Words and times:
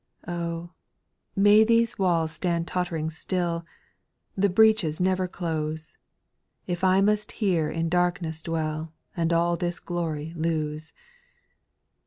7. 0.25 0.33
Oh! 0.39 0.69
may 1.35 1.63
these 1.63 1.99
walls 1.99 2.31
stand 2.31 2.67
tottering 2.67 3.11
still, 3.11 3.63
The 4.35 4.49
breaches 4.49 4.99
never 4.99 5.27
close, 5.27 5.95
If 6.65 6.83
I 6.83 7.01
must 7.01 7.33
here 7.33 7.69
in 7.69 7.87
darkness 7.87 8.41
dwell, 8.41 8.93
And 9.15 9.31
all 9.31 9.57
this 9.57 9.79
glory 9.79 10.33
lose. 10.35 10.91